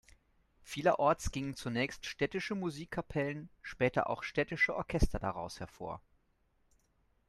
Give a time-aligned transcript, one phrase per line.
[0.63, 6.01] Vielerorts gingen zunächst städtische Musikkapellen, später auch städtische Orchester daraus hervor.